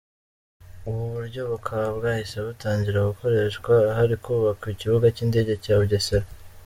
[0.87, 6.27] Ubu buryo bukaba bwahise butangira gukoreshwa ahari kubakwa Ikibuga cy’Indege cya Bugesera.